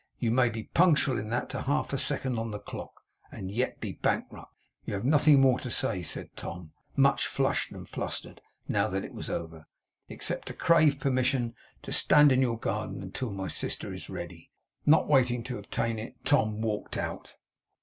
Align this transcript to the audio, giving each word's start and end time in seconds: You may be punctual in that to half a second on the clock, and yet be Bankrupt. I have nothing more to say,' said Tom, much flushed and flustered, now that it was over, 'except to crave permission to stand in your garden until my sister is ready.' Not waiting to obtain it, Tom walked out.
You 0.17 0.31
may 0.31 0.49
be 0.49 0.63
punctual 0.63 1.19
in 1.19 1.29
that 1.29 1.47
to 1.51 1.61
half 1.61 1.93
a 1.93 1.97
second 1.99 2.39
on 2.39 2.49
the 2.49 2.57
clock, 2.57 3.01
and 3.31 3.51
yet 3.51 3.79
be 3.79 3.91
Bankrupt. 3.93 4.51
I 4.87 4.91
have 4.93 5.05
nothing 5.05 5.39
more 5.39 5.59
to 5.59 5.69
say,' 5.69 6.01
said 6.01 6.35
Tom, 6.35 6.71
much 6.95 7.27
flushed 7.27 7.71
and 7.71 7.87
flustered, 7.87 8.41
now 8.67 8.87
that 8.87 9.05
it 9.05 9.13
was 9.13 9.29
over, 9.29 9.67
'except 10.09 10.47
to 10.47 10.55
crave 10.55 10.99
permission 10.99 11.53
to 11.83 11.91
stand 11.91 12.31
in 12.31 12.41
your 12.41 12.57
garden 12.57 13.03
until 13.03 13.29
my 13.29 13.47
sister 13.47 13.93
is 13.93 14.09
ready.' 14.09 14.49
Not 14.87 15.07
waiting 15.07 15.43
to 15.43 15.59
obtain 15.59 15.99
it, 15.99 16.15
Tom 16.25 16.61
walked 16.63 16.97
out. 16.97 17.35